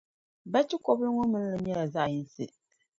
[0.51, 2.45] Bachikɔbili ŋɔ mini li nyɛla zaɣʼ yinsi.